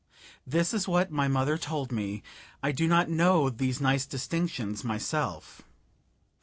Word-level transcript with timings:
This 0.47 0.73
is 0.73 0.87
what 0.87 1.11
my 1.11 1.27
mother 1.27 1.59
told 1.59 1.91
me, 1.91 2.23
I 2.63 2.71
do 2.71 2.87
not 2.87 3.07
know 3.07 3.51
these 3.51 3.79
nice 3.79 4.07
distinctions 4.07 4.83
myself. 4.83 5.61